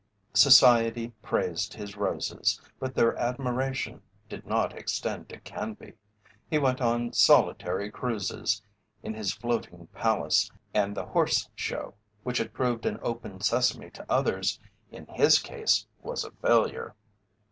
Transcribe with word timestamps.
Society 0.33 1.09
praised 1.21 1.75
his 1.75 1.95
roses, 1.95 2.59
but 2.79 2.95
their 2.95 3.15
admiration 3.17 4.01
did 4.27 4.47
not 4.47 4.73
extend 4.75 5.29
to 5.29 5.39
Canby; 5.41 5.93
he 6.49 6.57
went 6.57 6.81
on 6.81 7.13
solitary 7.13 7.91
cruises, 7.91 8.63
in 9.03 9.13
his 9.13 9.31
floating 9.31 9.85
palace 9.93 10.51
and 10.73 10.97
the 10.97 11.05
Horse 11.05 11.47
Show, 11.53 11.93
which 12.23 12.39
had 12.39 12.51
proved 12.51 12.87
an 12.87 12.97
open 13.03 13.41
sesame 13.41 13.91
to 13.91 14.11
others, 14.11 14.59
in 14.91 15.05
his 15.05 15.37
case 15.37 15.85
was 16.01 16.23
a 16.25 16.31
failure. 16.31 16.95